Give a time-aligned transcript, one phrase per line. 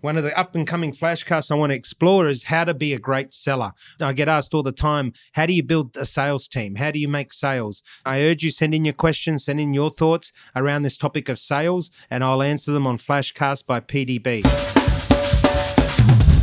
[0.00, 2.94] One of the up and coming flashcasts I want to explore is how to be
[2.94, 3.72] a great seller.
[4.00, 6.76] I get asked all the time, how do you build a sales team?
[6.76, 7.82] How do you make sales?
[8.04, 11.40] I urge you send in your questions, send in your thoughts around this topic of
[11.40, 14.77] sales, and I'll answer them on Flashcast by PDB.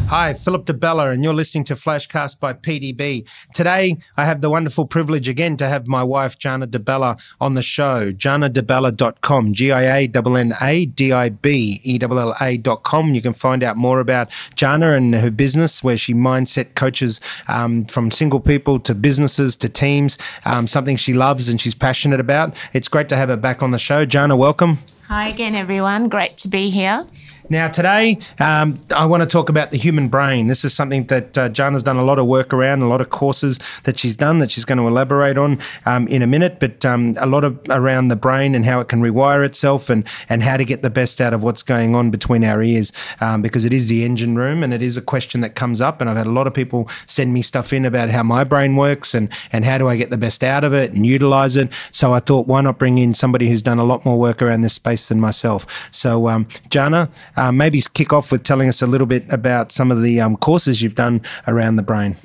[0.08, 3.28] Hi, Philip Di Bella, and you're listening to Flashcast by PDB.
[3.56, 7.56] Today, I have the wonderful privilege again to have my wife, Gianna Di Bella, on
[7.56, 8.12] the show.
[8.12, 13.16] GiannaDiBella.com, G I A N N A D I B E L L A.com.
[13.16, 17.86] You can find out more about Gianna and her business, where she mindset coaches um,
[17.86, 22.56] from single people to businesses to teams, um, something she loves and she's passionate about.
[22.74, 24.06] It's great to have her back on the show.
[24.06, 24.78] Gianna, welcome.
[25.08, 26.10] Hi again, everyone.
[26.10, 27.06] Great to be here.
[27.50, 30.48] Now, today, um, I want to talk about the human brain.
[30.48, 33.12] This is something that uh, Gianna's done a lot of work around, a lot of
[33.12, 36.84] courses that she's done that she's going to elaborate on um, in a minute, but
[36.86, 40.42] um, a lot of around the brain and how it can rewire itself and, and
[40.42, 43.64] how to get the best out of what's going on between our ears um, because
[43.64, 46.02] it is the engine room and it is a question that comes up.
[46.02, 48.76] And I've had a lot of people send me stuff in about how my brain
[48.76, 51.72] works and, and how do I get the best out of it and utilize it.
[51.92, 54.62] So I thought, why not bring in somebody who's done a lot more work around
[54.62, 55.68] this space than myself?
[55.92, 59.92] So, um, Gianna, um, maybe kick off with telling us a little bit about some
[59.92, 62.16] of the um, courses you've done around the brain.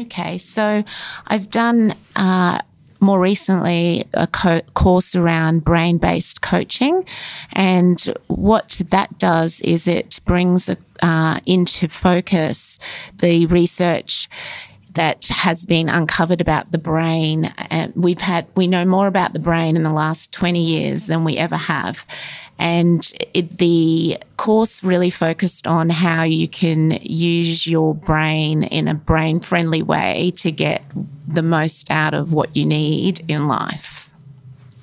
[0.00, 0.84] Okay, so
[1.28, 2.60] I've done uh,
[3.00, 7.04] more recently a co- course around brain based coaching.
[7.52, 10.68] And what that does is it brings
[11.02, 12.78] uh, into focus
[13.18, 14.28] the research
[14.98, 17.54] that has been uncovered about the brain.
[17.94, 21.38] We've had, we know more about the brain in the last 20 years than we
[21.38, 22.04] ever have.
[22.58, 28.94] And it, the course really focused on how you can use your brain in a
[28.94, 30.82] brain friendly way to get
[31.28, 34.07] the most out of what you need in life.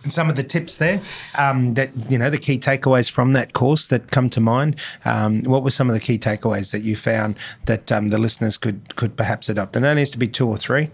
[0.09, 1.02] Some of the tips there
[1.38, 4.75] um, that, you know, the key takeaways from that course that come to mind.
[5.03, 8.58] Um, what were some of the key takeaways that you found that um, the listeners
[8.58, 9.75] could, could perhaps adopt?
[9.75, 10.89] And there needs to be two or three.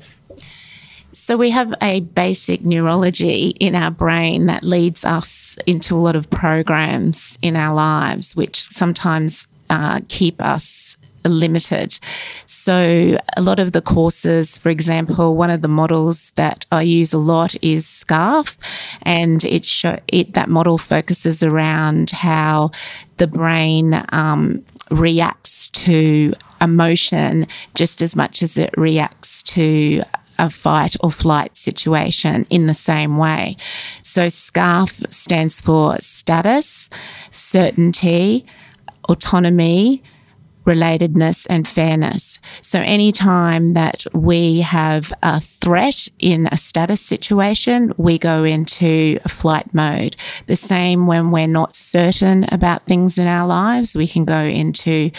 [1.14, 6.16] So, we have a basic neurology in our brain that leads us into a lot
[6.16, 10.96] of programs in our lives, which sometimes uh, keep us
[11.30, 12.00] limited.
[12.48, 17.14] So, a lot of the courses, for example, one of the models that I use
[17.14, 18.58] a lot is SCARF,
[19.04, 22.72] and it show it that model focuses around how
[23.18, 30.02] the brain um, reacts to emotion just as much as it reacts to
[30.42, 33.56] a fight or flight situation in the same way.
[34.02, 36.90] So SCARF stands for status,
[37.30, 38.46] certainty,
[39.08, 40.02] autonomy,
[40.66, 42.40] relatedness and fairness.
[42.62, 49.74] So anytime that we have a threat in a status situation, we go into flight
[49.74, 50.16] mode.
[50.48, 55.12] The same when we're not certain about things in our lives, we can go into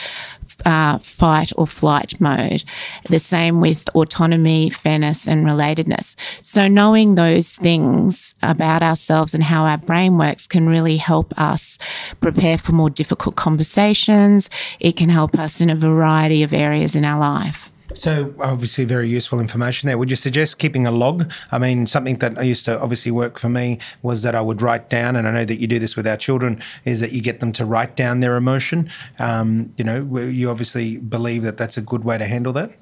[0.64, 2.64] uh, fight or flight mode.
[3.08, 6.16] The same with autonomy, fairness, and relatedness.
[6.42, 11.78] So, knowing those things about ourselves and how our brain works can really help us
[12.20, 14.50] prepare for more difficult conversations.
[14.80, 17.71] It can help us in a variety of areas in our life.
[17.94, 19.98] So obviously very useful information there.
[19.98, 21.30] Would you suggest keeping a log?
[21.50, 24.62] I mean, something that I used to obviously work for me was that I would
[24.62, 27.22] write down, and I know that you do this with our children, is that you
[27.22, 28.90] get them to write down their emotion.
[29.18, 32.76] Um, you know, you obviously believe that that's a good way to handle that.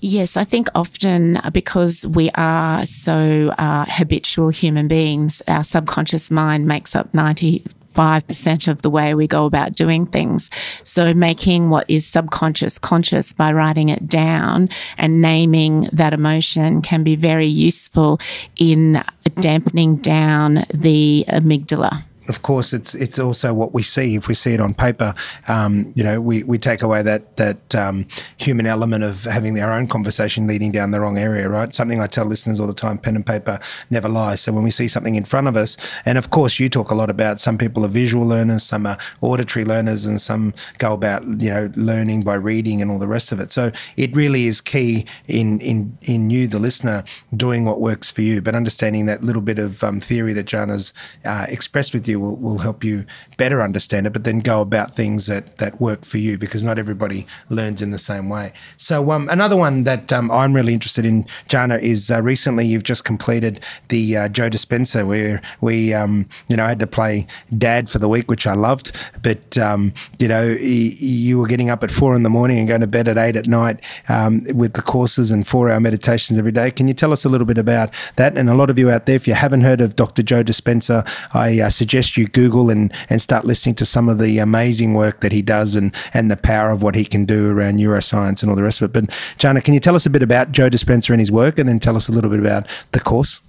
[0.00, 6.66] Yes, I think often because we are so uh, habitual human beings, our subconscious mind
[6.66, 7.64] makes up 90
[7.98, 10.50] 5% of the way we go about doing things.
[10.84, 17.02] So making what is subconscious conscious by writing it down and naming that emotion can
[17.02, 18.20] be very useful
[18.56, 19.02] in
[19.40, 24.14] dampening down the amygdala of course, it's it's also what we see.
[24.14, 25.14] If we see it on paper,
[25.48, 28.06] um, you know, we, we take away that that um,
[28.36, 31.74] human element of having our own conversation leading down the wrong area, right?
[31.74, 33.58] Something I tell listeners all the time: pen and paper
[33.90, 34.34] never lie.
[34.34, 36.94] So when we see something in front of us, and of course, you talk a
[36.94, 41.24] lot about some people are visual learners, some are auditory learners, and some go about
[41.40, 43.52] you know learning by reading and all the rest of it.
[43.52, 47.04] So it really is key in in in you, the listener,
[47.34, 50.92] doing what works for you, but understanding that little bit of um, theory that Gianna's
[51.24, 53.04] uh, expressed with you will, will help you
[53.36, 56.78] better understand it, but then go about things that, that work for you because not
[56.78, 58.52] everybody learns in the same way.
[58.76, 62.82] So, um, another one that um, I'm really interested in, Gianna, is uh, recently you've
[62.82, 67.26] just completed the uh, Joe Dispenza where we, um, you know, had to play
[67.56, 68.96] dad for the week, which I loved.
[69.22, 72.80] But, um, you know, you were getting up at four in the morning and going
[72.80, 76.52] to bed at eight at night um, with the courses and four hour meditations every
[76.52, 76.70] day.
[76.70, 78.36] Can you tell us a little bit about that?
[78.36, 80.22] And a lot of you out there, if you haven't heard of Dr.
[80.22, 84.18] Joe Dispenza, I uh, suggest suggest you Google and, and start listening to some of
[84.18, 87.50] the amazing work that he does and, and the power of what he can do
[87.50, 88.92] around neuroscience and all the rest of it.
[88.92, 91.68] But, Gianna, can you tell us a bit about Joe Dispenza and his work and
[91.68, 93.40] then tell us a little bit about the course?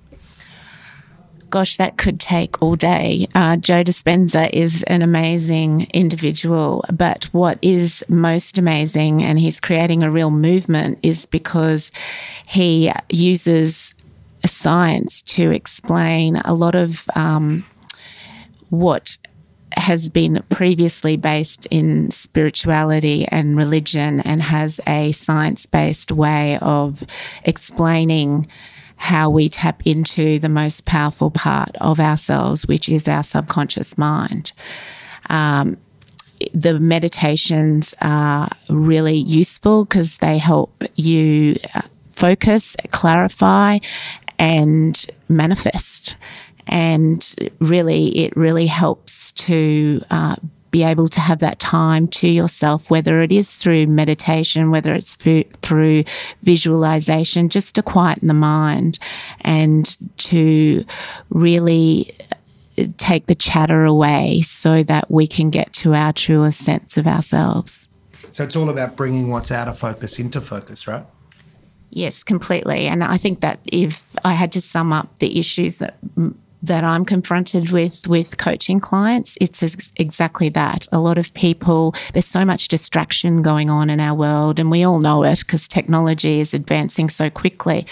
[1.49, 3.25] gosh, that could take all day.
[3.33, 10.03] Uh, Joe Dispenza is an amazing individual, but what is most amazing, and he's creating
[10.03, 11.91] a real movement, is because
[12.45, 13.95] he uses
[14.45, 17.65] science to explain a lot of um,
[18.69, 19.17] what
[19.73, 27.03] has been previously based in spirituality and religion and has a science based way of
[27.43, 28.47] explaining
[28.95, 34.51] how we tap into the most powerful part of ourselves, which is our subconscious mind.
[35.29, 35.77] Um,
[36.53, 43.79] the meditations are really useful because they help you uh, focus, clarify,
[44.37, 46.17] and manifest.
[46.69, 50.35] And really, it really helps to uh,
[50.71, 55.15] be able to have that time to yourself, whether it is through meditation, whether it's
[55.15, 56.03] through
[56.43, 58.99] visualization, just to quieten the mind
[59.41, 60.85] and to
[61.29, 62.11] really
[62.97, 67.87] take the chatter away so that we can get to our truest sense of ourselves.
[68.31, 71.05] So it's all about bringing what's out of focus into focus, right?
[71.89, 72.85] Yes, completely.
[72.85, 75.97] And I think that if I had to sum up the issues that
[76.61, 79.63] that I'm confronted with with coaching clients, it's
[79.97, 80.87] exactly that.
[80.91, 84.83] A lot of people, there's so much distraction going on in our world, and we
[84.83, 87.85] all know it because technology is advancing so quickly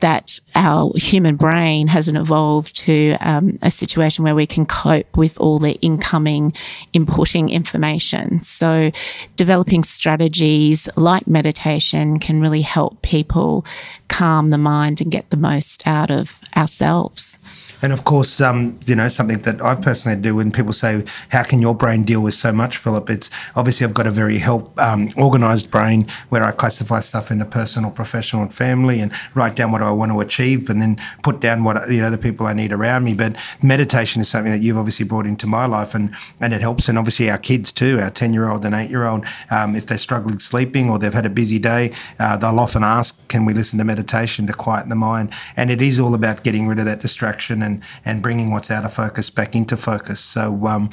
[0.00, 5.38] that our human brain hasn't evolved to um, a situation where we can cope with
[5.38, 6.52] all the incoming
[6.92, 8.42] inputting information.
[8.42, 8.90] So,
[9.36, 13.64] developing strategies like meditation can really help people
[14.08, 17.38] calm the mind and get the most out of ourselves.
[17.82, 21.42] And of course, um, you know, something that I personally do when people say, How
[21.42, 23.08] can your brain deal with so much, Philip?
[23.10, 27.44] It's obviously I've got a very help um, organized brain where I classify stuff into
[27.44, 31.40] personal, professional, and family and write down what I want to achieve and then put
[31.40, 33.14] down what, you know, the people I need around me.
[33.14, 36.88] But meditation is something that you've obviously brought into my life and, and it helps.
[36.88, 39.86] And obviously, our kids too, our 10 year old and 8 year old, um, if
[39.86, 43.54] they're struggling sleeping or they've had a busy day, uh, they'll often ask, Can we
[43.54, 45.32] listen to meditation to quieten the mind?
[45.56, 48.84] And it is all about getting rid of that distraction and and bringing what's out
[48.84, 50.20] of focus back into focus.
[50.20, 50.90] So um,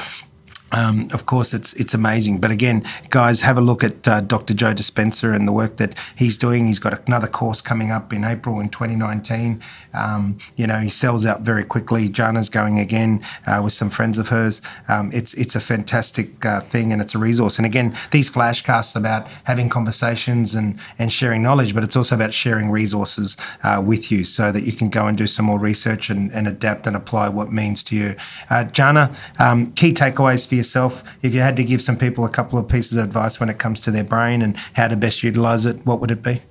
[0.71, 2.39] um, of course, it's it's amazing.
[2.39, 4.53] But again, guys, have a look at uh, Dr.
[4.53, 6.65] Joe Dispenza and the work that he's doing.
[6.65, 9.61] He's got another course coming up in April in 2019.
[9.93, 12.09] Um, you know, he sells out very quickly.
[12.09, 14.61] Gianna's going again uh, with some friends of hers.
[14.89, 17.57] Um, it's it's a fantastic uh, thing and it's a resource.
[17.57, 22.33] And again, these flashcasts about having conversations and and sharing knowledge, but it's also about
[22.33, 26.09] sharing resources uh, with you so that you can go and do some more research
[26.09, 28.15] and, and adapt and apply what means to you.
[28.49, 31.03] Uh, Gianna, um, key takeaways for yourself.
[31.21, 33.59] If you had to give some people a couple of pieces of advice when it
[33.59, 36.41] comes to their brain and how to best utilize it, what would it be?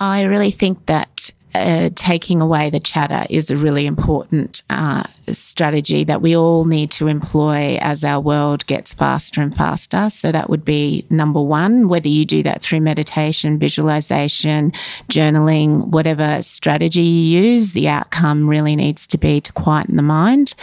[0.00, 6.04] I really think that uh, taking away the chatter is a really important uh, strategy
[6.04, 10.10] that we all need to employ as our world gets faster and faster.
[10.10, 14.72] So, that would be number one, whether you do that through meditation, visualization,
[15.08, 20.54] journaling, whatever strategy you use, the outcome really needs to be to quieten the mind.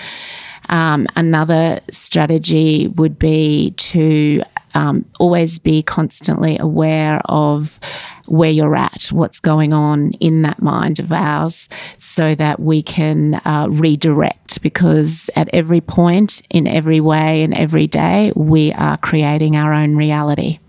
[0.70, 4.42] Um, another strategy would be to
[4.74, 7.80] um, always be constantly aware of
[8.28, 13.36] where you're at, what's going on in that mind of ours, so that we can
[13.46, 14.62] uh, redirect.
[14.62, 19.96] Because at every point, in every way, in every day, we are creating our own
[19.96, 20.60] reality.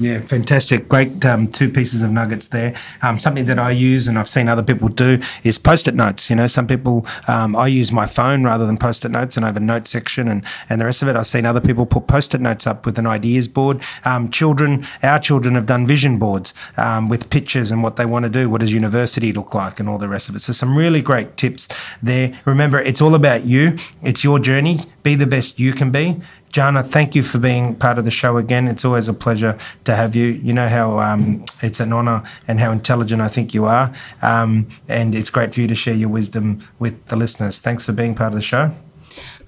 [0.00, 0.88] Yeah, fantastic.
[0.88, 2.74] Great um, two pieces of nuggets there.
[3.02, 6.30] Um, something that I use and I've seen other people do is post it notes.
[6.30, 9.44] You know, some people, um, I use my phone rather than post it notes and
[9.44, 11.16] I have a note section and, and the rest of it.
[11.16, 13.82] I've seen other people put post it notes up with an ideas board.
[14.06, 18.22] Um, children, our children have done vision boards um, with pictures and what they want
[18.22, 18.48] to do.
[18.48, 20.38] What does university look like and all the rest of it.
[20.38, 21.68] So, some really great tips
[22.02, 22.40] there.
[22.46, 24.78] Remember, it's all about you, it's your journey.
[25.02, 28.36] Be the best you can be Gianna, thank you for being part of the show
[28.36, 28.66] again.
[28.66, 30.26] It's always a pleasure to have you.
[30.26, 33.92] You know how um, it's an honour and how intelligent I think you are.
[34.22, 37.60] Um, and it's great for you to share your wisdom with the listeners.
[37.60, 38.72] Thanks for being part of the show.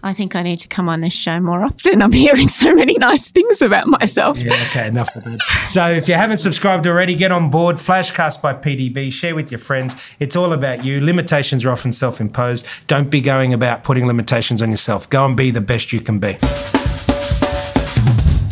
[0.05, 2.03] I think I need to come on this show more often.
[2.03, 4.39] I'm hearing so many nice things about myself.
[4.39, 5.39] Yeah, okay, enough of that.
[5.69, 7.77] so if you haven't subscribed already, get on board.
[7.77, 9.13] Flashcast by PDB.
[9.13, 9.95] Share with your friends.
[10.19, 11.01] It's all about you.
[11.01, 12.67] Limitations are often self-imposed.
[12.89, 15.09] Don't be going about putting limitations on yourself.
[15.09, 16.37] Go and be the best you can be.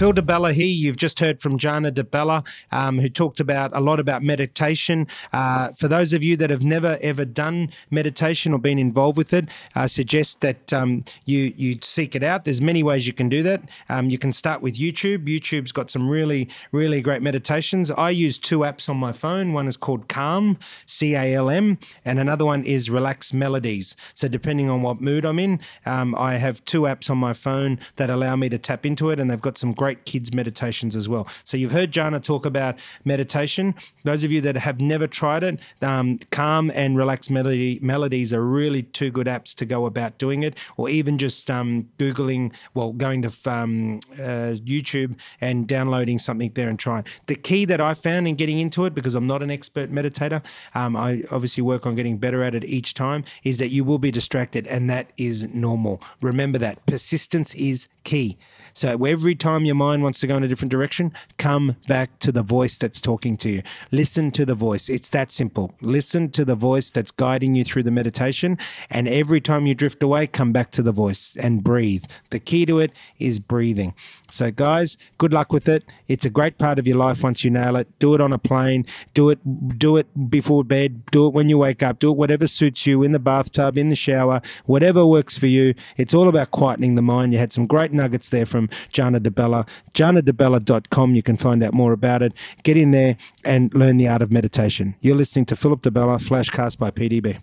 [0.01, 0.65] Phil Di Bella here.
[0.65, 2.43] You've just heard from Gianna Di Bella,
[2.73, 5.07] um, who talked about a lot about meditation.
[5.31, 9.35] Uh, for those of you that have never ever done meditation or been involved with
[9.35, 12.47] it, I suggest that um, you you seek it out.
[12.47, 13.69] There's many ways you can do that.
[13.91, 15.29] Um, you can start with YouTube.
[15.29, 17.91] YouTube's got some really really great meditations.
[17.91, 19.53] I use two apps on my phone.
[19.53, 21.77] One is called Calm, C A L M,
[22.07, 23.97] and another one is Relax Melodies.
[24.15, 27.79] So depending on what mood I'm in, um, I have two apps on my phone
[27.97, 30.95] that allow me to tap into it, and they've got some great great kids meditations
[30.95, 31.27] as well.
[31.43, 33.75] So you've heard Gianna talk about meditation.
[34.05, 38.45] Those of you that have never tried it, um, Calm and Relax Melody, Melodies are
[38.45, 42.93] really two good apps to go about doing it, or even just um, Googling, well,
[42.93, 47.05] going to um, uh, YouTube and downloading something there and trying.
[47.27, 50.41] The key that I found in getting into it, because I'm not an expert meditator,
[50.77, 53.99] um, I obviously work on getting better at it each time, is that you will
[53.99, 56.01] be distracted, and that is normal.
[56.21, 58.39] Remember that persistence is key.
[58.73, 62.31] So every time your mind wants to go in a different direction, come back to
[62.31, 63.63] the voice that's talking to you.
[63.91, 64.91] Listen to the voice.
[64.91, 65.75] It's that simple.
[65.81, 68.59] Listen to the voice that's guiding you through the meditation.
[68.91, 72.05] And every time you drift away, come back to the voice and breathe.
[72.29, 73.95] The key to it is breathing.
[74.31, 75.83] So, guys, good luck with it.
[76.09, 77.89] It's a great part of your life once you nail it.
[77.99, 78.85] Do it on a plane.
[79.15, 79.39] Do it.
[79.79, 81.07] Do it before bed.
[81.07, 81.99] Do it when you wake up.
[81.99, 85.75] Do it whatever suits you in the bathtub, in the shower, whatever works for you.
[85.97, 87.33] It's all about quietening the mind.
[87.33, 89.67] You had some great nuggets there from Gianna Di Bella.
[89.95, 91.15] GiannaDiBella.com.
[91.15, 92.33] You can find out more about it.
[92.63, 94.95] Get in there and learn the art of meditation.
[95.01, 97.43] You're listening to Philip Di Bella, Flashcast by PDB.